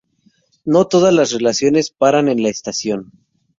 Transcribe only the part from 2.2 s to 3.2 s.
en la estación.